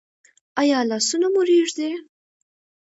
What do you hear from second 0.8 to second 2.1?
لاسونه مو ریږدي؟